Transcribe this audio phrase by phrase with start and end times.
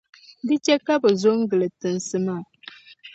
[0.47, 2.43] Di chɛ ka bɛ zo n-gili tiŋsi maa.